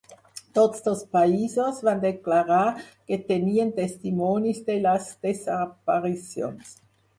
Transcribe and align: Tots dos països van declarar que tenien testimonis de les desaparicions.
Tots 0.59 0.79
dos 0.85 1.03
països 1.17 1.81
van 1.87 2.01
declarar 2.05 2.63
que 2.87 3.21
tenien 3.29 3.75
testimonis 3.81 4.65
de 4.73 4.81
les 4.89 5.13
desaparicions. 5.29 6.77